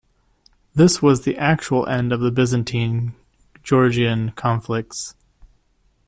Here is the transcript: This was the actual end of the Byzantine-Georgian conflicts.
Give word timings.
This 0.73 0.99
was 0.99 1.21
the 1.25 1.37
actual 1.37 1.85
end 1.85 2.11
of 2.11 2.21
the 2.21 2.31
Byzantine-Georgian 2.31 4.31
conflicts. 4.31 5.13